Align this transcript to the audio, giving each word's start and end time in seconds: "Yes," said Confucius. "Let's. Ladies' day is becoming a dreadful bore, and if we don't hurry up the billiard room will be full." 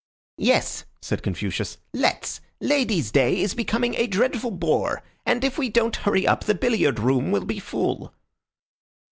"Yes," 0.39 0.85
said 0.99 1.21
Confucius. 1.21 1.77
"Let's. 1.93 2.41
Ladies' 2.59 3.11
day 3.11 3.39
is 3.39 3.53
becoming 3.53 3.93
a 3.93 4.07
dreadful 4.07 4.49
bore, 4.49 5.03
and 5.27 5.43
if 5.43 5.59
we 5.59 5.69
don't 5.69 5.95
hurry 5.97 6.25
up 6.25 6.45
the 6.45 6.55
billiard 6.55 6.97
room 6.97 7.29
will 7.31 7.45
be 7.45 7.59
full." 7.59 8.11